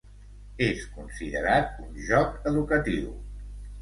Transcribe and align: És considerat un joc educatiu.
És 0.67 0.85
considerat 0.95 1.77
un 1.85 1.93
joc 2.09 2.51
educatiu. 2.53 3.13